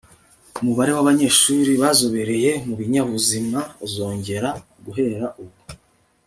[0.61, 4.49] umubare wabanyeshuri bazobereye mubinyabuzima uziyongera
[4.85, 5.57] guhera ubu